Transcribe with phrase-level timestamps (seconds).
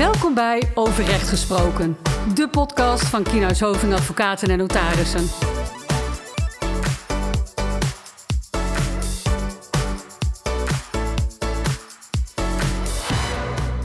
[0.00, 1.96] Welkom bij Over Recht Gesproken,
[2.34, 5.26] de podcast van Kienhuis Hoving Advocaten en Notarissen.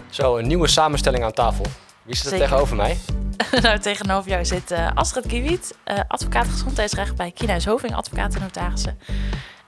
[0.10, 1.66] Zo, een nieuwe samenstelling aan tafel.
[2.04, 2.46] Wie zit er Zeker.
[2.46, 2.98] tegenover mij?
[3.62, 8.42] nou, tegenover jou zit eh, Astrid Kiewiet, eh, advocaat gezondheidsrecht bij Kienhuis Hoving Advocaten en
[8.42, 9.00] Notarissen.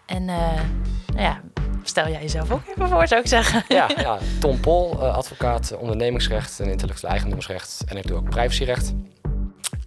[0.08, 0.62] En eh,
[1.08, 1.42] nou ja,
[1.84, 3.64] stel jij jezelf ook even voor, zou ik zeggen.
[3.68, 7.84] Ja, ja Tom Pol, eh, advocaat ondernemingsrecht en intellectueel eigendomsrecht.
[7.88, 8.94] En ik doe ook privacyrecht.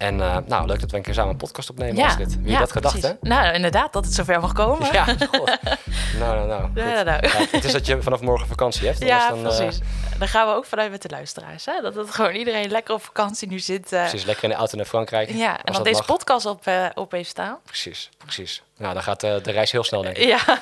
[0.01, 2.03] En eh, nou, leuk dat we een keer samen een podcast opnemen.
[2.05, 2.35] Astrid.
[2.41, 3.17] Wie ja, had dat gedacht, precies.
[3.21, 3.27] hè?
[3.29, 4.93] Nou, inderdaad, dat het zover mag komen.
[4.93, 5.45] Ja, god.
[6.19, 6.69] nou, nou, nou.
[6.75, 7.05] Ja, goed.
[7.05, 7.27] nou.
[7.27, 8.99] Ja, het is dat je vanaf morgen vakantie hebt.
[8.99, 9.79] Ja, dan, eh, precies.
[10.19, 11.65] Daar gaan we ook vanuit met de luisteraars.
[11.65, 11.81] Hè?
[11.81, 13.93] Dat het gewoon iedereen lekker op vakantie nu zit.
[13.93, 15.29] eh, precies, lekker in de auto naar Frankrijk.
[15.29, 16.05] ja, en als dat deze mag.
[16.05, 16.63] podcast op,
[16.93, 17.57] op heeft staan.
[17.65, 18.61] Precies, precies.
[18.77, 20.27] Nou, dan gaat de reis heel snel, denk ik.
[20.27, 20.39] Ja,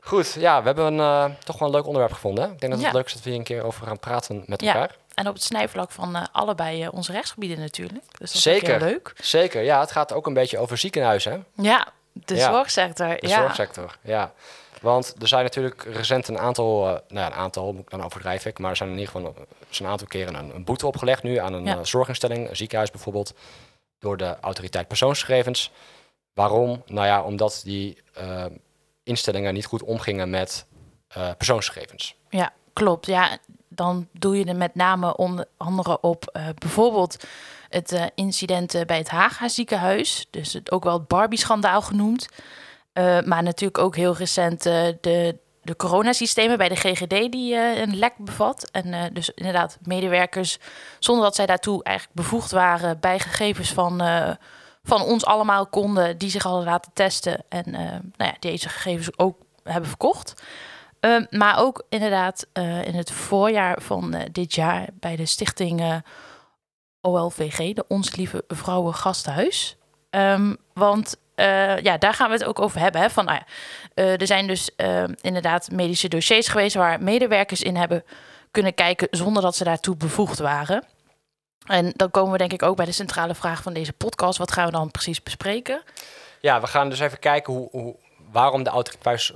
[0.00, 2.44] Goed, ja, we hebben een, toch wel een leuk onderwerp gevonden.
[2.44, 2.50] Hè?
[2.50, 2.96] Ik denk dat het Ja.
[2.96, 4.72] leuk is dat we hier een keer over gaan praten met Ja.
[4.74, 4.94] elkaar.
[5.18, 8.04] En op het snijvlak van eh, allebei eh, onze rechtsgebieden natuurlijk.
[8.04, 8.68] Dus dat is Zeker.
[8.78, 9.12] heel leuk.
[9.20, 11.44] Zeker, ja, het gaat ook een beetje over ziekenhuizen.
[11.54, 12.52] Ja, de Ja.
[12.52, 13.08] zorgsector.
[13.20, 13.40] De ja.
[13.40, 14.32] zorgsector, ja.
[14.80, 18.04] Want er zijn natuurlijk recent een aantal, eh, nou ja, een aantal moet ik dan
[18.04, 19.34] overdrijf ik, maar er zijn in ieder geval
[19.68, 21.84] is een aantal keren een, een boete opgelegd nu aan een Ja.
[21.84, 23.34] zorginstelling, een ziekenhuis bijvoorbeeld,
[23.98, 25.70] door de autoriteit persoonsgegevens.
[26.34, 26.82] Waarom?
[26.86, 28.02] Nou ja, omdat die
[29.02, 30.66] instellingen niet goed omgingen met
[31.36, 32.14] persoonsgegevens.
[32.28, 33.06] Ja, klopt.
[33.06, 33.38] Ja,
[33.78, 37.24] dan doe je er met name onder andere op eh, bijvoorbeeld
[37.68, 40.26] het eh, incident eh, bij het Haga ziekenhuis.
[40.30, 42.28] Dus het, ook wel het Barbie-schandaal genoemd.
[43.24, 48.70] Maar natuurlijk ook heel recent de, de coronasystemen bij de GGD die een lek bevat.
[48.70, 50.58] En dus inderdaad medewerkers,
[50.98, 53.00] zonder dat zij daartoe eigenlijk bevoegd waren...
[53.00, 54.02] bij gegevens van,
[54.82, 57.44] van ons allemaal konden, die zich hadden laten testen...
[57.48, 60.42] en nou ja, deze gegevens ook hebben verkocht.
[61.00, 65.80] Um, maar ook inderdaad eh, in het voorjaar van eh, dit jaar bij de stichting
[65.80, 65.96] eh,
[67.00, 69.76] OLVG, de Ons Lieve Vrouwen Gasthuis.
[70.10, 71.16] Um, want
[71.82, 73.00] ja, daar gaan we het ook over hebben.
[73.00, 73.40] Hè, van, nou
[73.94, 78.04] er zijn dus uh, inderdaad medische dossiers geweest waar medewerkers in hebben
[78.50, 80.84] kunnen kijken zonder dat ze daartoe bevoegd waren.
[81.66, 84.38] En dan komen we denk ik ook bij de centrale vraag van deze podcast.
[84.38, 85.82] Wat gaan we dan precies bespreken?
[86.40, 87.96] Ja, we gaan dus even kijken hoe, hoe
[88.38, 89.32] waarom de autoriteit,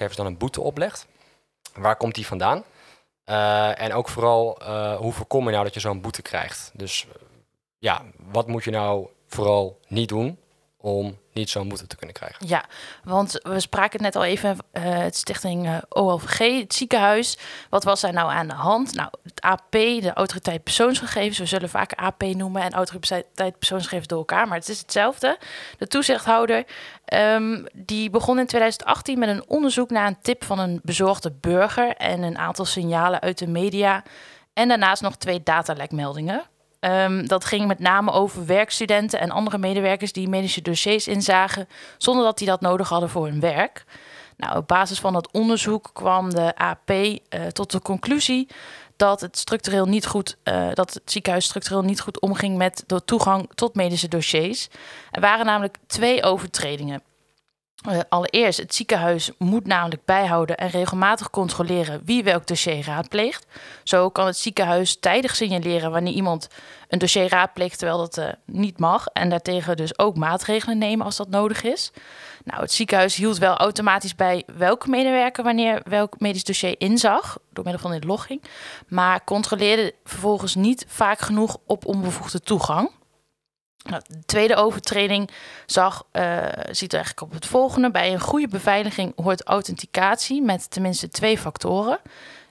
[0.00, 1.06] uh, dan een boete oplegt.
[1.74, 2.64] Waar komt die vandaan?
[3.26, 6.70] Uh, en ook vooral, uh, hoe voorkom je nou dat je zo'n boete krijgt?
[6.74, 7.06] Dus
[7.78, 10.38] ja, wat moet je nou vooral niet doen
[10.80, 12.46] om niet zo'n boete te kunnen krijgen?
[12.46, 12.64] Ja,
[13.04, 17.38] want we spraken het net al even, uh, het stichting OLVG, het ziekenhuis.
[17.70, 18.94] Wat was daar nou aan de hand?
[18.94, 21.38] Nou, het AP, de autoriteit persoonsgegevens.
[21.38, 25.38] We zullen vaak AP noemen en autoriteit persoonsgegevens door elkaar, maar het is hetzelfde.
[25.78, 26.64] De toezichthouder,
[27.14, 31.96] um, die begon in 2018 met een onderzoek naar een tip van een bezorgde burger
[31.96, 34.02] en een aantal signalen uit de media.
[34.52, 36.46] En daarnaast nog twee datalekmeldingen.
[36.80, 42.24] Um, dat ging met name over werkstudenten en andere medewerkers die medische dossiers inzagen zonder
[42.24, 43.84] dat die dat nodig hadden voor hun werk.
[44.36, 47.18] Nou, op basis van dat onderzoek kwam de AP uh,
[47.52, 48.48] tot de conclusie
[48.96, 53.04] dat het structureel niet goed, uh, dat het ziekenhuis structureel niet goed omging met de
[53.04, 54.68] toegang tot medische dossiers.
[55.10, 57.02] Er waren namelijk twee overtredingen.
[57.86, 63.46] Uh, allereerst, het ziekenhuis moet namelijk bijhouden en regelmatig controleren wie welk dossier raadpleegt.
[63.82, 66.48] Zo kan het ziekenhuis tijdig signaleren wanneer iemand
[66.88, 69.06] een dossier raadpleegt terwijl dat uh, niet mag.
[69.06, 71.92] En daartegen dus ook maatregelen nemen als dat nodig is.
[72.44, 77.64] Nou, het ziekenhuis hield wel automatisch bij welke medewerker wanneer welk medisch dossier inzag, door
[77.64, 78.42] middel van inlogging.
[78.88, 82.90] Maar controleerde vervolgens niet vaak genoeg op onbevoegde toegang.
[83.82, 85.30] Nou, de tweede overtreding
[85.66, 87.90] zag, uh, ziet er eigenlijk op het volgende.
[87.90, 92.00] Bij een goede beveiliging hoort authenticatie met tenminste twee factoren.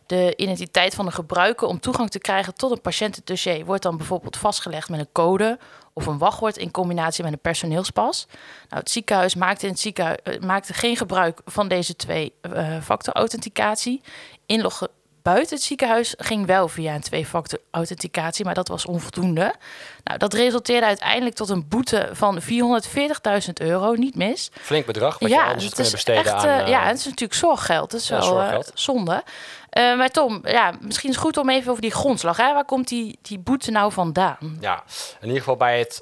[0.05, 4.37] De identiteit van de gebruiker om toegang te krijgen tot een patiëntendossier wordt dan bijvoorbeeld
[4.37, 5.59] vastgelegd met een code
[5.93, 8.27] of een wachtwoord in combinatie met een personeelspas.
[8.69, 12.81] Nou, het ziekenhuis maakte, in het ziekenhuis, uh, maakte geen gebruik van deze twee uh,
[12.81, 14.01] factor authenticatie.
[14.45, 14.89] Inloggen
[15.33, 19.53] buiten het ziekenhuis ging wel via een twee-factor authenticatie, maar dat was onvoldoende.
[20.03, 22.47] Nou, dat resulteerde uiteindelijk tot een boete van 440.000
[23.53, 24.51] euro, niet mis.
[24.53, 26.59] Flink bedrag, wat ja, je anders had kunnen is besteden echt, aan...
[26.59, 28.41] Uh, ja, het is natuurlijk zorggeld, dat is ja, wel.
[28.41, 29.23] Uh, zonde.
[29.77, 32.37] Uh, maar Tom, ja, misschien is het goed om even over die grondslag.
[32.37, 32.53] Hè?
[32.53, 34.57] Waar komt die, die boete nou vandaan?
[34.59, 34.83] Ja,
[35.19, 36.01] in ieder geval bij het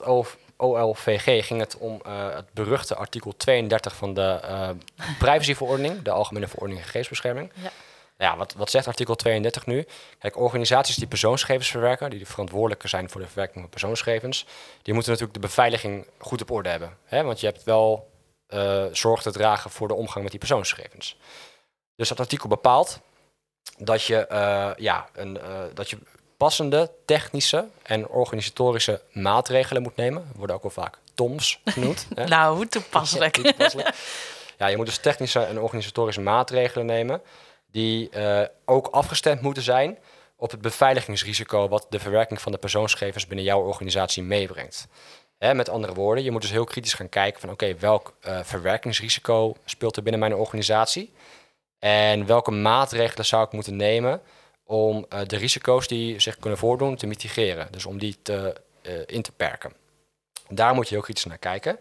[0.57, 4.69] OLVG ging het om uh, het beruchte artikel 32 van de uh,
[5.19, 7.51] privacyverordening, de Algemene Verordening Gegevensbescherming.
[7.54, 7.71] Ja.
[8.17, 9.85] Ja, wat, wat zegt artikel 32 nu?
[10.19, 14.45] Kijk, organisaties die persoonsgegevens verwerken, die de verantwoordelijke zijn voor de verwerking van persoonsgegevens,
[14.81, 16.97] die moeten natuurlijk de beveiliging goed op orde hebben.
[17.06, 17.23] Hè?
[17.23, 18.12] Want je hebt wel
[18.50, 21.17] uh, zorg te dragen voor de omgang met die persoonsgegevens.
[21.95, 23.00] Dus dat artikel bepaalt
[23.77, 25.97] dat je, uh, ja, een, uh, dat je
[26.38, 30.31] passende technische en organisatorische maatregelen moet nemen.
[30.35, 32.07] Worden ook wel vaak TOMS genoemd.
[32.15, 32.25] hè?
[32.25, 33.35] nou, hoe toepasselijk.
[33.35, 33.95] ja, toepasselijk.
[34.57, 37.21] ja, je moet dus technische en organisatorische maatregelen nemen
[37.75, 39.98] die uh, ook afgestemd moeten zijn
[40.36, 44.88] op het beveiligingsrisico wat de verwerking van de persoonsgegevens binnen jouw organisatie meebrengt.
[45.38, 48.39] Hè, met andere woorden, je moet dus heel kritisch gaan kijken van oké, welk uh,
[48.44, 51.13] verwerkingsrisico speelt er binnen mijn organisatie?
[51.80, 54.21] En welke maatregelen zou ik moeten nemen
[54.63, 57.68] om uh, de risico's die zich kunnen voordoen te mitigeren.
[57.71, 58.18] Dus om die
[59.06, 59.74] in te perken.
[60.50, 61.80] Daar moet je heel kritisch naar kijken.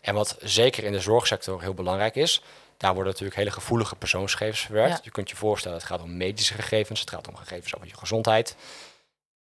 [0.00, 2.42] En wat zeker in de zorgsector heel belangrijk is,
[2.76, 4.96] daar worden natuurlijk hele gevoelige persoonsgegevens verwerkt.
[4.96, 5.00] Ja.
[5.02, 7.96] Je kunt je voorstellen, het gaat om medische gegevens, het gaat om gegevens over je
[7.96, 8.56] gezondheid.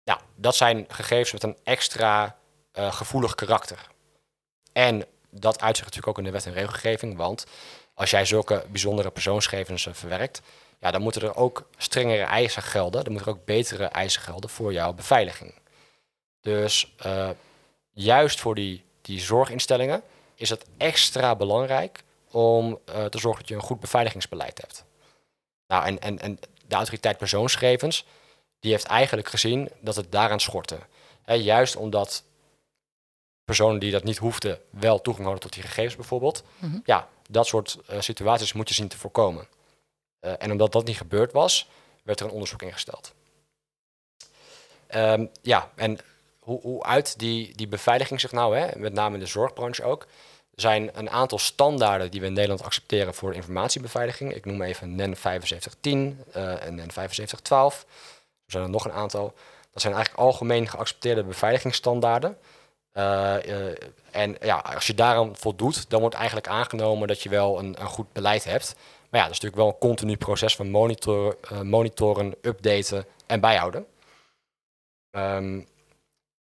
[0.04, 2.36] Nou, dat zijn gegevens met een extra
[2.78, 3.86] uh, gevoelig karakter.
[4.72, 7.46] En dat uitzicht natuurlijk ook in de wet en regelgeving, want
[7.94, 10.42] als jij zulke bijzondere persoonsgegevens verwerkt,
[10.80, 13.04] ja, dan moeten er ook strengere eisen gelden.
[13.04, 15.54] Dan moeten er ook betere eisen gelden voor jouw beveiliging.
[16.40, 17.30] Dus uh,
[17.90, 20.02] juist voor die, die zorginstellingen
[20.34, 24.84] is het extra belangrijk om uh, te zorgen dat je een goed beveiligingsbeleid hebt.
[25.66, 28.06] Nou, en, en, en de autoriteit persoonsgegevens,
[28.60, 30.78] die heeft eigenlijk gezien dat het daaraan schortte.
[31.22, 32.22] He, juist omdat
[33.44, 36.42] personen die dat niet hoefden wel toegang hadden tot die gegevens bijvoorbeeld.
[36.58, 36.82] Mm -hmm.
[36.84, 39.48] Ja, dat soort uh, situaties moet je zien te voorkomen.
[40.20, 41.68] Uh, en omdat dat niet gebeurd was,
[42.02, 43.14] werd er een onderzoek ingesteld.
[44.94, 45.98] Um, ja, en
[46.38, 50.06] hoe, hoe uit die, die beveiliging zich nou, hè, met name in de zorgbranche ook,
[50.60, 54.34] zijn een aantal standaarden die we in Nederland accepteren voor informatiebeveiliging.
[54.34, 57.86] Ik noem even NEN 7510 uh, en NEN 7512.
[58.44, 59.34] Er zijn er nog een aantal.
[59.72, 62.36] Dat zijn eigenlijk algemeen geaccepteerde beveiligingsstandaarden.
[62.94, 63.72] Uh, uh,
[64.10, 67.86] en ja, als je daaraan voldoet, dan wordt eigenlijk aangenomen dat je wel een, een
[67.86, 68.74] goed beleid hebt.
[69.10, 73.40] Maar ja, dat is natuurlijk wel een continu proces van monitoren, uh, monitoren updaten en
[73.40, 73.86] bijhouden.
[75.10, 75.66] Um,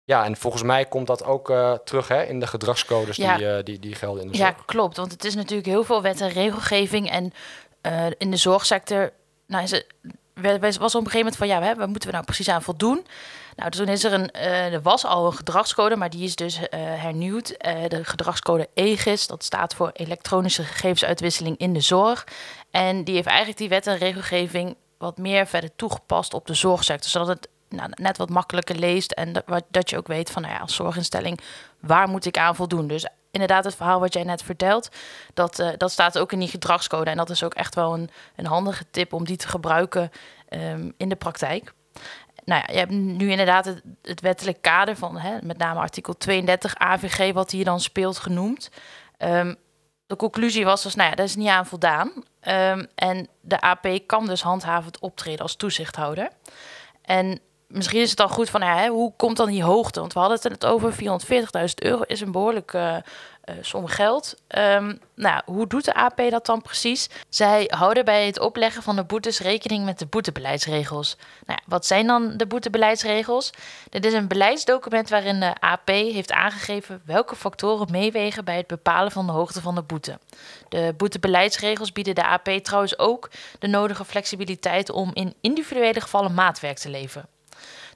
[0.10, 3.38] ja, en volgens mij komt dat ook uh, terug hè, in de gedragscodes Ja.
[3.38, 4.66] die, uh, die, die gelden in de Ja, zorg.
[4.66, 4.98] klopt.
[4.98, 7.10] Want het is natuurlijk heel veel wet en regelgeving.
[7.12, 7.34] En
[7.82, 9.12] eh, in de zorgsector
[9.48, 9.86] nou, is het,
[10.78, 11.48] was op een gegeven moment van...
[11.48, 13.06] ja, waar moeten we nou precies aan voldoen?
[13.56, 14.32] Nou, toen is er een...
[14.32, 17.50] eh, er was al een gedragscode, maar die is dus eh, hernieuwd.
[17.50, 22.24] Eh, de gedragscode EGIS, dat staat voor elektronische gegevensuitwisseling in de zorg.
[22.72, 24.76] En die heeft eigenlijk die wet en regelgeving...
[24.98, 27.10] wat meer verder toegepast op de zorgsector.
[27.10, 30.42] Zodat het nou, net wat makkelijker leest en dat, wat- dat je ook weet van
[30.42, 31.40] nou ja, als zorginstelling,
[31.80, 32.88] waar moet ik aan voldoen?
[32.88, 34.90] Dus inderdaad, het verhaal wat jij net vertelt,
[35.34, 37.10] dat, eh, dat staat ook in die gedragscode.
[37.10, 40.12] En dat is ook echt wel een, een handige tip om die te gebruiken
[40.50, 41.74] ehm, in de praktijk.
[42.46, 43.66] Nou ja, je hebt nu inderdaad
[44.02, 48.70] het, wettelijk kader van hè, met name artikel 32 AVG, wat hier dan speelt, genoemd.
[49.18, 49.54] Ehm,
[50.08, 52.12] de conclusie was dus, nou ja, daar is niet aan voldaan.
[52.40, 56.30] Ehm, en de AP kan dus handhavend optreden als toezichthouder.
[57.02, 57.40] En
[57.70, 60.00] misschien is het dan goed van, hè, hoe komt dan die hoogte?
[60.00, 63.04] Want we hadden het net over 440.000 euro is een behoorlijke
[63.50, 64.36] eh, som geld.
[64.48, 67.10] Ehm, nou, hoe doet de AP dat dan precies?
[67.30, 71.18] Zij houden bij het opleggen van de boetes rekening met de boetebeleidsregels.
[71.46, 73.52] Nou wat zijn dan de boetebeleidsregels?
[73.90, 79.12] Dit is een beleidsdocument waarin de AP heeft aangegeven welke factoren meewegen bij het bepalen
[79.12, 80.20] van de hoogte van de boete.
[80.70, 83.30] De boetebeleidsregels bieden de AP trouwens ook
[83.60, 87.28] de nodige flexibiliteit om in individuele gevallen maatwerk te leveren.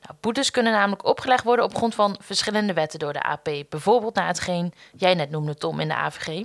[0.03, 3.49] Nou, boetes kunnen namelijk opgelegd worden op grond van verschillende wetten door de AP.
[3.69, 6.43] Bijvoorbeeld naar hetgeen jij net noemde, Tom, in de AVG.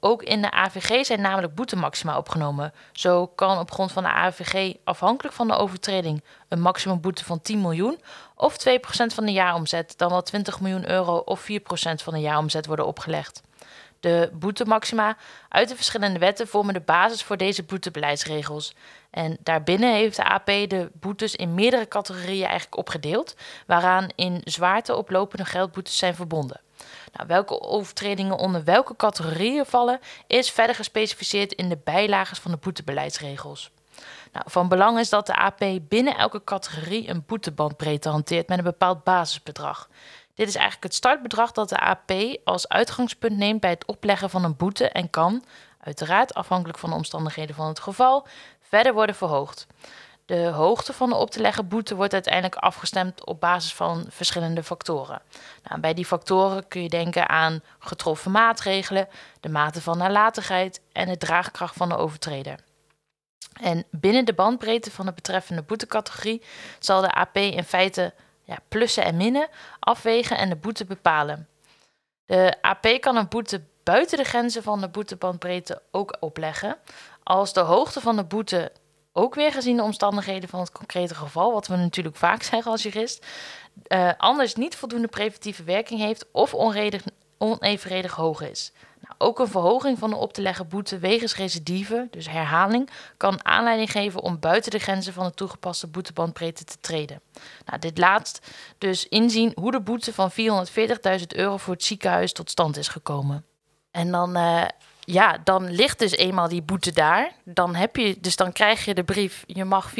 [0.00, 2.72] Ook in de AVG zijn namelijk boetemaxima opgenomen.
[2.92, 7.60] Zo kan op grond van de AVG afhankelijk van de overtreding een maximumboete van 10
[7.60, 8.00] miljoen
[8.34, 8.76] of 2%
[9.14, 11.54] van de jaaromzet, dan wel 20 miljoen euro of 4%
[12.02, 13.42] van de jaaromzet worden opgelegd.
[14.06, 15.16] De boetemaxima
[15.48, 18.74] uit de verschillende wetten vormen de basis voor deze boetebeleidsregels.
[19.10, 23.36] En daarbinnen heeft de AP de boetes in meerdere categorieën eigenlijk opgedeeld,
[23.66, 26.60] waaraan in zwaarte oplopende geldboetes zijn verbonden.
[27.12, 32.56] Nou, welke overtredingen onder welke categorieën vallen, is verder gespecificeerd in de bijlagen van de
[32.56, 33.70] boetebeleidsregels.
[34.32, 38.64] Nou, van belang is dat de AP binnen elke categorie een boetebandbreedte hanteert met een
[38.64, 39.88] bepaald basisbedrag.
[40.36, 42.12] Dit is eigenlijk het startbedrag dat de AP
[42.44, 45.44] als uitgangspunt neemt bij het opleggen van een boete en kan,
[45.80, 48.26] uiteraard afhankelijk van de omstandigheden van het geval,
[48.60, 49.66] verder worden verhoogd.
[50.26, 54.62] De hoogte van de op te leggen boete wordt uiteindelijk afgestemd op basis van verschillende
[54.62, 55.22] factoren.
[55.62, 59.08] Nou, bij die factoren kun je denken aan getroffen maatregelen,
[59.40, 62.58] de mate van nalatigheid en de draagkracht van de overtreder.
[63.60, 66.42] En binnen de bandbreedte van de betreffende boetecategorie
[66.78, 68.12] zal de AP in feite
[68.46, 69.48] ja, plussen en minnen
[69.78, 71.48] afwegen en de boete bepalen.
[72.24, 76.76] De AP kan een boete buiten de grenzen van de boetebandbreedte ook opleggen
[77.22, 78.72] als de hoogte van de boete
[79.12, 82.82] ook weer gezien de omstandigheden van het concrete geval, wat we natuurlijk vaak zeggen als
[82.82, 83.26] jurist,
[83.88, 87.02] uh, anders niet voldoende preventieve werking heeft of onredig,
[87.38, 88.72] onevenredig hoog is.
[89.18, 93.90] Ook een verhoging van de op te leggen boete wegens recidive, dus herhaling, kan aanleiding
[93.90, 97.20] geven om buiten de grenzen van de toegepaste boetebandbreedte te treden.
[97.64, 98.40] Nou, dit laat
[98.78, 103.44] dus inzien hoe de boete van 440.000 euro voor het ziekenhuis tot stand is gekomen.
[103.90, 104.64] En dan, uh,
[105.00, 107.32] ja, dan ligt dus eenmaal die boete daar.
[107.44, 109.98] Dan heb je, dus dan krijg je de brief, je mag 440.000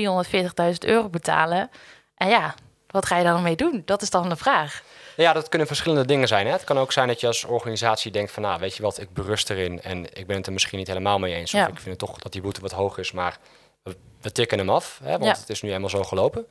[0.78, 1.70] euro betalen.
[2.16, 2.54] En ja,
[2.86, 3.82] wat ga je dan mee doen?
[3.84, 4.82] Dat is dan de vraag.
[5.16, 6.46] Ja, dat kunnen verschillende dingen zijn.
[6.46, 6.52] Hè?
[6.52, 8.42] Het kan ook zijn dat je als organisatie denkt van...
[8.42, 11.18] nou, weet je wat, ik berust erin en ik ben het er misschien niet helemaal
[11.18, 11.54] mee eens.
[11.54, 13.38] Of ik vind het toch dat die boete wat hoog is, maar
[13.82, 15.00] we, we tikken hem af.
[15.02, 15.18] Hè?
[15.18, 16.46] Want het is nu eenmaal zo gelopen.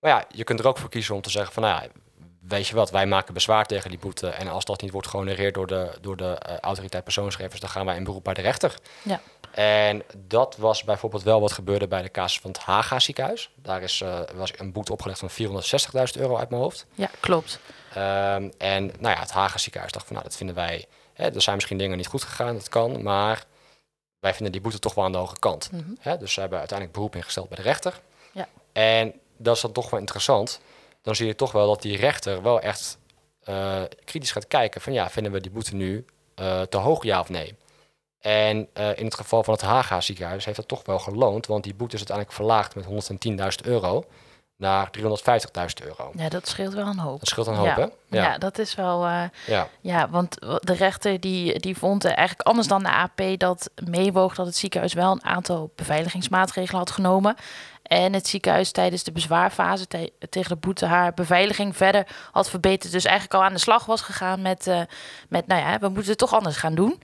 [0.00, 1.62] Maar ja, je kunt er ook voor kiezen om te zeggen van...
[1.62, 1.88] nou ja,
[2.40, 4.28] weet je wat, wij maken bezwaar tegen die boete.
[4.28, 7.60] En als dat niet wordt gehonoreerd door de, door de uh, autoriteit persoonsgevers...
[7.60, 8.74] dan gaan wij in beroep bij de rechter.
[9.02, 9.20] Ja.
[9.50, 13.50] En dat was bijvoorbeeld wel wat gebeurde bij de casus van het Haga ziekenhuis.
[13.54, 16.86] Daar is, uh, was een boete opgelegd van 460.000 euro uit mijn hoofd.
[16.94, 17.58] Ja, klopt.
[17.90, 20.86] Um, en nou ja, het Haga ziekenhuis dacht van nou, dat vinden wij...
[21.12, 23.44] Hè, er zijn misschien dingen niet goed gegaan, dat kan, maar
[24.20, 25.72] wij vinden die boete toch wel aan de hoge kant.
[25.72, 25.96] Mm -hmm.
[26.00, 28.00] hè, dus ze hebben uiteindelijk beroep ingesteld bij de rechter.
[28.32, 28.48] Ja.
[28.72, 30.60] En dat is dan toch wel interessant.
[31.02, 32.98] Dan zie je toch wel dat die rechter wel echt
[33.48, 36.04] uh, kritisch gaat kijken van ja, vinden we die boete nu
[36.40, 37.56] uh, te hoog, ja of nee?
[38.20, 41.64] En uh, in het geval van het Haga ziekenhuis heeft dat toch wel geloond, want
[41.64, 43.10] die boete is uiteindelijk verlaagd met
[43.64, 44.04] 110.000 euro
[44.60, 46.10] naar 350.000 euro.
[46.14, 47.18] Ja, dat scheelt wel een hoop.
[47.18, 47.74] Dat scheelt een hoop, ja.
[47.74, 47.82] hè?
[48.16, 48.22] Ja.
[48.22, 48.38] ja.
[48.38, 49.06] dat is wel...
[49.06, 49.68] Uh, ja.
[49.80, 53.22] ja, want de rechter die, die vond eigenlijk anders dan de AP...
[53.36, 57.36] dat meewoog dat het ziekenhuis wel een aantal beveiligingsmaatregelen had genomen...
[57.90, 62.92] En het ziekenhuis tijdens de bezwaarfase te tegen de boete haar beveiliging verder had verbeterd.
[62.92, 64.80] Dus eigenlijk al aan de slag was gegaan met, uh,
[65.28, 67.02] met nou ja, we moeten het toch anders gaan doen.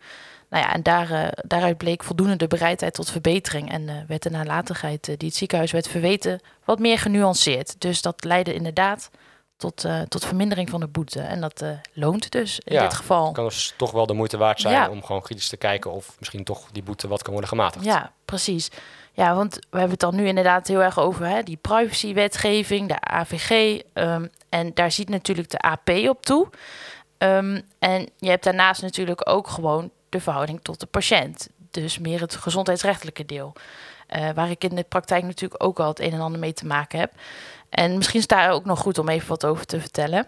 [0.50, 3.70] Nou ja, en daar, uh, daaruit bleek voldoende de bereidheid tot verbetering.
[3.70, 7.80] En uh, werd de nalatigheid die het ziekenhuis werd verweten wat meer genuanceerd.
[7.80, 9.10] Dus dat leidde inderdaad
[9.56, 11.20] tot, tot vermindering van de boete.
[11.20, 13.24] En dat loont dus in ja, dit geval.
[13.24, 14.88] Het kan dus toch wel de moeite waard zijn Ja.
[14.88, 17.84] om gewoon kritisch te kijken of misschien toch die boete wat kan worden gematigd.
[17.84, 18.70] Ja, precies.
[19.16, 23.00] Ja, want we hebben het dan nu inderdaad heel erg over hè, die privacywetgeving, de
[23.00, 23.80] AVG.
[23.94, 26.48] Um, en daar ziet natuurlijk de AP op toe.
[27.18, 31.48] Um, en je hebt daarnaast natuurlijk ook gewoon de verhouding tot de patiënt.
[31.70, 33.52] Dus meer het gezondheidsrechtelijke deel.
[34.16, 36.66] Uh, waar ik in de praktijk natuurlijk ook al het een en ander mee te
[36.66, 37.12] maken heb.
[37.68, 40.26] En misschien is daar ook nog goed om even wat over te vertellen.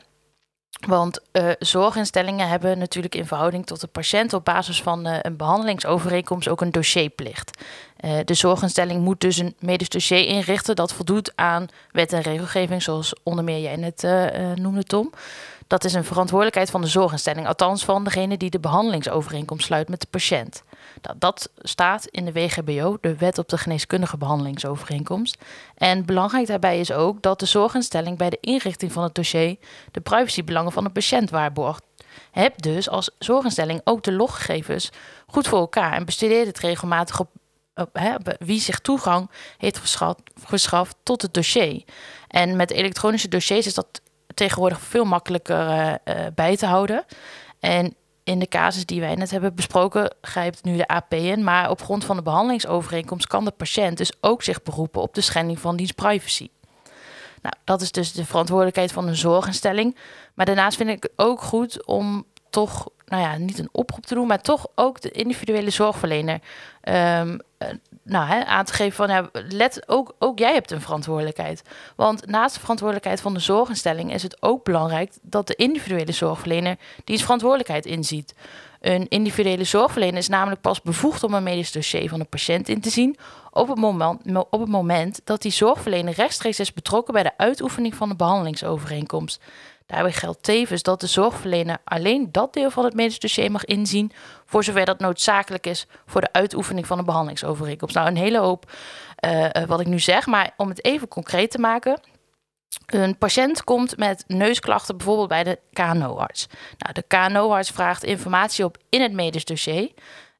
[0.86, 5.36] Want uh, zorginstellingen hebben natuurlijk in verhouding tot de patiënt op basis van uh, een
[5.36, 7.62] behandelingsovereenkomst ook een dossierplicht.
[8.00, 12.82] Uh, de zorginstelling moet dus een medisch dossier inrichten dat voldoet aan wet en regelgeving,
[12.82, 14.06] zoals onder meer jij net
[14.58, 15.12] noemde, Tom.
[15.66, 20.00] Dat is een verantwoordelijkheid van de zorginstelling, althans van degene die de behandelingsovereenkomst sluit met
[20.00, 20.62] de patiënt.
[21.00, 25.36] Dat, dat staat in de WGBO, de Wet op de Geneeskundige Behandelingsovereenkomst.
[25.74, 29.56] En belangrijk daarbij is ook dat de zorginstelling bij de inrichting van het dossier
[29.90, 31.82] de privacybelangen van de patiënt waarborgt.
[32.30, 34.90] Heb dus als zorginstelling ook de loggegevens
[35.26, 37.28] goed voor elkaar en bestudeer het regelmatig op,
[38.38, 39.80] wie zich toegang heeft
[40.34, 41.82] verschaft tot het dossier.
[42.28, 44.00] En met elektronische dossiers is dat
[44.34, 47.04] tegenwoordig veel makkelijker uh, uh, bij te houden.
[47.60, 47.94] En
[48.28, 51.44] in de casus die wij net hebben besproken, grijpt nu de AP in.
[51.44, 55.20] Maar op grond van de behandelingsovereenkomst kan de patiënt dus ook zich beroepen op de
[55.20, 56.48] schending van diens privacy.
[57.42, 59.96] Nou, dat is dus de verantwoordelijkheid van een zorginstelling.
[60.34, 64.14] Maar daarnaast vind ik het ook goed om toch, nou ja, niet een oproep te
[64.14, 66.40] doen, maar toch ook de individuele zorgverlener
[67.20, 67.40] um,
[68.08, 71.62] nou, hè, aan te geven van, ja, let, ook, ook jij hebt een verantwoordelijkheid.
[71.96, 76.76] Want naast de verantwoordelijkheid van de zorginstelling is het ook belangrijk dat de individuele zorgverlener
[77.04, 78.34] diens verantwoordelijkheid inziet.
[78.80, 82.80] Een individuele zorgverlener is namelijk pas bevoegd om een medisch dossier van een patiënt in
[82.80, 83.16] te zien
[83.50, 87.94] op het moment, op het moment dat die zorgverlener rechtstreeks is betrokken bij de uitoefening
[87.94, 89.40] van de behandelingsovereenkomst.
[89.88, 94.12] Daarbij geldt tevens dat de zorgverlener alleen dat deel van het medisch dossier mag inzien,
[94.44, 97.94] voor zover dat noodzakelijk is voor de uitoefening van een behandelingsovereenkomst.
[97.94, 98.72] Nou, een hele hoop
[99.24, 102.00] uh, wat ik nu zeg, maar om het even concreet te maken.
[102.86, 106.46] Een patiënt komt met neusklachten bijvoorbeeld bij de KNO-arts.
[106.78, 109.90] Nou, de KNO-arts vraagt informatie op in het medisch dossier.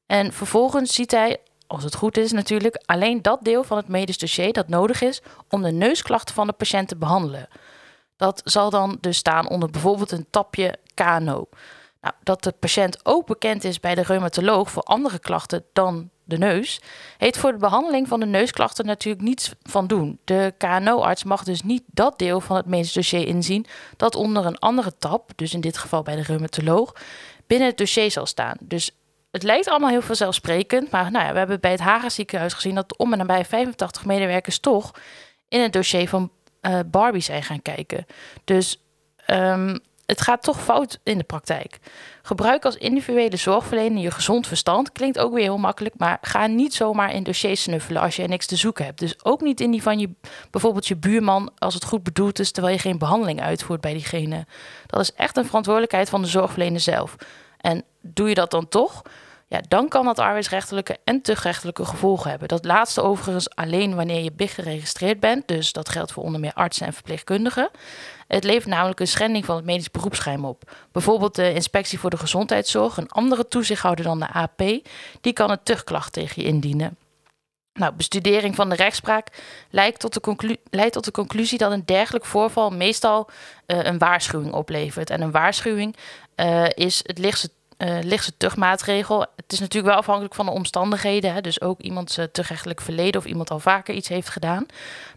[0.05, 1.37] En vervolgens ziet hij,
[1.67, 5.21] als het goed is natuurlijk, alleen dat deel van het medisch dossier dat nodig is
[5.49, 7.47] om de neusklachten van de patiënt te behandelen.
[8.19, 11.49] Dat zal dan dus staan onder bijvoorbeeld een tapje KNO.
[12.01, 16.37] Nou, dat de patiënt ook bekend is bij de reumatoloog voor andere klachten dan de
[16.37, 16.81] neus,
[17.17, 20.19] heet voor de behandeling van de neusklachten natuurlijk niets van doen.
[20.23, 23.65] De KNO-arts mag dus niet dat deel van het medisch dossier inzien
[23.97, 26.93] dat onder een andere tap, dus in dit geval bij de reumatoloog,
[27.47, 28.57] binnen het dossier zal staan.
[28.59, 28.91] Dus
[29.31, 30.91] het lijkt allemaal heel vanzelfsprekend.
[30.91, 34.05] Maar nou ja, we hebben bij het Haga ziekenhuis gezien dat om en nabij 85
[34.05, 34.91] medewerkers toch
[35.49, 38.05] in het dossier van uh, Barbie zijn gaan kijken.
[38.43, 38.83] Dus
[39.25, 39.75] ehm,
[40.09, 41.79] het gaat toch fout in de praktijk.
[42.21, 44.91] Gebruik als individuele zorgverlener je gezond verstand.
[44.91, 48.45] Klinkt ook weer heel makkelijk, maar ga niet zomaar in dossiers snuffelen als je niks
[48.45, 48.99] te zoeken hebt.
[48.99, 50.09] Dus ook niet in die van je,
[50.51, 54.45] bijvoorbeeld je buurman, als het goed bedoeld is, terwijl je geen behandeling uitvoert bij diegene.
[54.85, 57.15] Dat is echt een verantwoordelijkheid van de zorgverlener zelf.
[57.57, 59.01] En doe je dat dan toch?
[59.49, 62.47] Ja, dan kan dat arbeidsrechtelijke en tuchtrechtelijke gevolgen hebben.
[62.47, 65.47] Dat laatste overigens alleen wanneer je BIG geregistreerd bent.
[65.47, 67.69] Dus dat geldt voor onder meer artsen en verpleegkundigen.
[68.27, 70.71] Het levert namelijk een schending van het medisch beroepsgeheim op.
[70.91, 74.61] Bijvoorbeeld de Inspectie voor de Gezondheidszorg, een andere toezichthouder dan de AP,
[75.21, 76.97] die kan een tuchtklacht tegen je indienen.
[77.73, 79.27] Nou, bestudering van de rechtspraak
[79.69, 83.29] leidt tot de, leidt tot de conclusie dat een dergelijk voorval meestal
[83.67, 85.09] uh, een waarschuwing oplevert.
[85.09, 85.95] En een waarschuwing
[86.35, 87.49] uh, is het lichtste
[87.79, 89.19] uh, lichtste tuchtmaatregel.
[89.35, 91.33] Het is natuurlijk wel afhankelijk van de omstandigheden.
[91.33, 91.41] Hè?
[91.41, 94.65] Dus ook iemands uh, tuchtrechtelijk verleden of iemand al vaker iets heeft gedaan.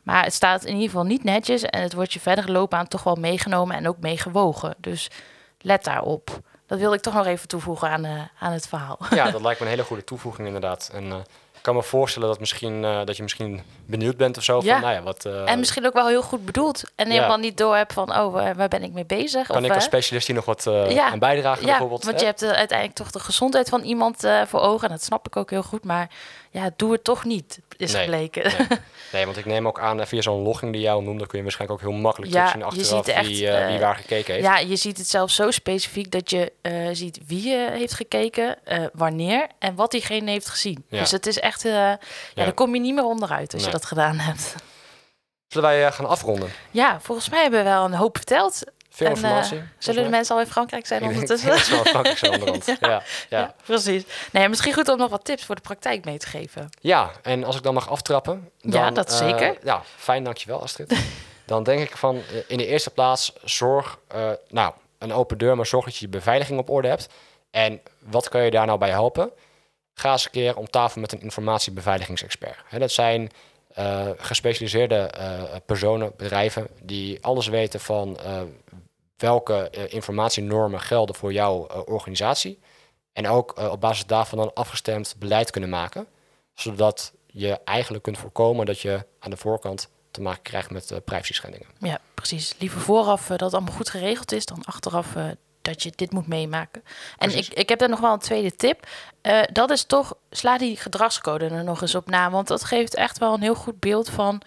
[0.02, 3.02] Maar het staat in ieder geval niet netjes en het wordt je verder loopbaan toch
[3.02, 4.74] wel meegenomen en ook meegewogen.
[4.78, 5.10] Dus
[5.60, 6.40] let daarop.
[6.66, 8.98] Dat wilde ik toch nog even toevoegen aan, uh, aan het verhaal.
[9.10, 10.90] Ja, dat lijkt me een hele goede toevoeging inderdaad.
[11.62, 14.60] Kan me voorstellen dat, misschien, uh, dat je misschien benieuwd bent of zo.
[14.62, 14.72] Ja.
[14.72, 16.82] Van, nou ja, wat, uh, en misschien ook wel heel goed bedoeld.
[16.94, 19.46] En helemaal niet door hebt van, oh, waar, ben ik mee bezig?
[19.46, 21.10] Kan of, ik als specialist hier nog wat ja.
[21.10, 22.04] aan bijdragen ja, bijvoorbeeld?
[22.04, 22.20] want hè?
[22.20, 24.88] je hebt uiteindelijk toch de gezondheid van iemand voor ogen.
[24.88, 25.84] En dat snap ik ook heel goed.
[25.84, 26.10] Maar
[26.50, 28.42] ja, doe het toch niet, is nee, gebleken.
[28.42, 28.66] Nee.
[29.12, 29.24] nee.
[29.24, 31.26] want ik neem ook aan, via zo'n logging die jou noemde...
[31.26, 34.46] kun je waarschijnlijk ook heel makkelijk ja, terugzien achteraf echt, wie, wie waar gekeken heeft.
[34.46, 36.52] Ja, je ziet het zelfs zo specifiek dat je
[36.92, 38.58] ziet wie heeft gekeken,
[38.92, 40.84] wanneer en wat diegene heeft gezien.
[40.88, 40.98] Ja.
[40.98, 41.98] Dus het is echt, ja, ja,
[42.34, 43.70] daar kom je niet meer onderuit als Nee.
[43.72, 44.54] je dat gedaan hebt.
[45.48, 46.50] Zullen wij eh, gaan afronden?
[46.70, 48.62] Ja, volgens mij hebben we wel een hoop verteld.
[48.90, 49.58] Veel En, informatie.
[49.58, 51.74] eh, zullen de mensen al in Frankrijk zijn Ik denk ondertussen?
[51.74, 52.66] wel Frankrijk zijn onderhand.
[52.66, 52.76] ja.
[52.80, 53.02] Ja, ja.
[53.38, 54.02] Ja, precies.
[54.32, 56.68] Nee, misschien goed om nog wat tips voor de praktijk mee te geven.
[56.80, 58.50] Ja, en als ik dan mag aftrappen...
[58.60, 59.56] Dan, Ja, dat eh, zeker.
[59.62, 60.98] ja, fijn, dankjewel Astrid.
[61.46, 63.98] dan denk ik van, eh, in de eerste plaats, zorg...
[64.08, 67.08] eh, nou, een open deur, maar zorg dat je je beveiliging op orde hebt.
[67.50, 69.30] En wat kan je daar nou bij helpen?
[70.02, 72.56] Ga eens een keer om tafel met een informatiebeveiligingsexpert.
[72.64, 73.30] Hè, dat zijn
[73.78, 76.68] uh, gespecialiseerde uh, personen, bedrijven...
[76.80, 78.40] die alles weten van uh,
[79.16, 82.58] welke informatienormen gelden voor jouw organisatie.
[83.12, 86.06] En ook op basis daarvan dan afgestemd beleid kunnen maken.
[86.54, 91.32] Zodat je eigenlijk kunt voorkomen dat je aan de voorkant te maken krijgt met privacy
[91.32, 91.68] schendingen.
[91.78, 92.54] Ja, precies.
[92.58, 95.14] Liever vooraf dat het allemaal goed geregeld is dan achteraf
[95.62, 96.82] dat je dit moet meemaken.
[97.18, 98.86] En ik, ik heb daar nog wel een tweede tip.
[99.22, 102.30] Uh, dat is toch, sla die gedragscode er nog eens op na.
[102.30, 104.42] Want dat geeft echt wel een heel goed beeld van...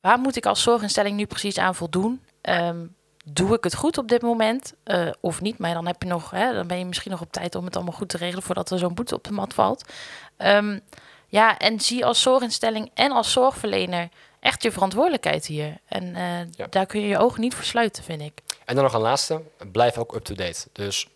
[0.00, 2.22] waar moet ik als zorginstelling nu precies aan voldoen?
[2.42, 5.58] Um, doe ik het goed op dit moment uh, of niet?
[5.58, 7.76] Maar dan, heb je nog, hè, dan ben je misschien nog op tijd om het
[7.76, 9.92] allemaal goed te regelen voordat er zo'n boete op de mat valt.
[10.38, 10.80] Um,
[11.26, 14.08] ja, en zie als zorginstelling en als zorgverlener
[14.40, 15.76] echt je verantwoordelijkheid hier.
[15.88, 16.66] En uh, ja.
[16.70, 18.42] daar kun je je ogen niet voor sluiten, vind ik.
[18.68, 20.68] En dan nog een laatste, blijf ook up-to-date.
[20.72, 21.08] Dus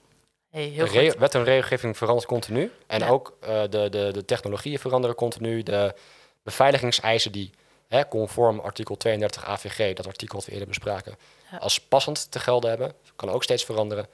[0.51, 2.73] hey, wet en regelgeving verandert continu.
[2.87, 3.09] En ja.
[3.09, 5.63] ook uh, de, de, de technologieën veranderen continu.
[5.63, 5.95] De
[6.43, 7.51] beveiligingseisen die
[7.89, 11.17] hè, conform artikel 32 AVG, dat artikel dat we eerder bespraken,
[11.51, 11.57] ja.
[11.57, 14.07] als passend te gelden hebben, kan ook steeds veranderen.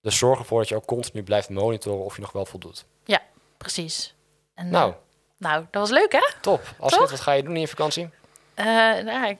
[0.00, 2.84] Dus zorg ervoor dat je ook continu blijft monitoren of je nog wel voldoet.
[3.04, 3.22] Ja,
[3.56, 4.14] precies.
[4.54, 4.96] En, nou, uh,
[5.38, 6.40] nou, dat was leuk hè?
[6.40, 6.74] Top.
[6.78, 8.10] Als wat ga je doen in je vakantie?
[8.56, 8.64] Uh,
[9.04, 9.38] nou, het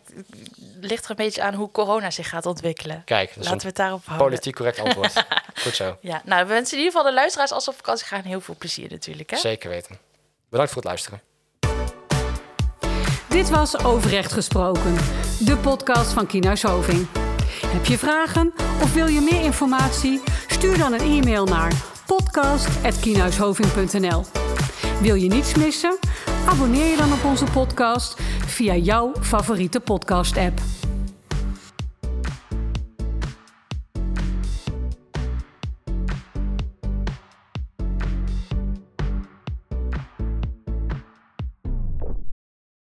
[0.81, 3.03] ligt er een beetje aan hoe corona zich gaat ontwikkelen.
[3.05, 4.27] Kijk, laten we het daarop houden.
[4.27, 5.25] Politiek correct antwoord.
[5.63, 5.97] Goed zo.
[6.01, 8.41] Ja, nou, we wensen in ieder geval de luisteraars als ze op vakantie gaan heel
[8.41, 9.31] veel plezier natuurlijk.
[9.31, 9.37] Hè?
[9.37, 9.99] Zeker weten.
[10.49, 11.21] Bedankt voor het luisteren.
[13.29, 14.95] Dit was Overrecht Gesproken,
[15.39, 17.07] de podcast van Kienhuis Hoving.
[17.67, 18.53] Heb je vragen
[18.83, 20.23] of wil je meer informatie?
[20.47, 21.73] Stuur dan een e-mail naar
[22.07, 24.25] podcast.kienhuishoving.nl
[25.01, 25.99] Wil je niets missen?
[26.47, 30.86] Abonneer je dan op onze podcast via jouw favoriete podcast-app.